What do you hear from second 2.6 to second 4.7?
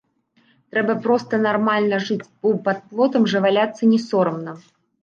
пад плотам жа валяцца не сорамна.